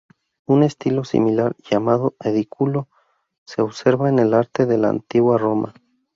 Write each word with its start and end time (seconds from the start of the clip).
Un 0.47 0.63
estilo 0.63 1.03
similar, 1.03 1.55
llamado 1.59 2.15
edículo, 2.21 2.89
se 3.45 3.61
observa 3.61 4.09
en 4.09 4.17
el 4.17 4.33
arte 4.33 4.65
de 4.65 4.79
la 4.79 4.89
Antigua 4.89 5.37
Roma. 5.37 5.75